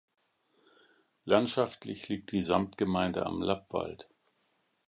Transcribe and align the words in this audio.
Landschaftlich 1.25 2.09
liegt 2.09 2.31
die 2.31 2.41
Samtgemeinde 2.41 3.23
am 3.23 3.39
Lappwald. 3.39 4.09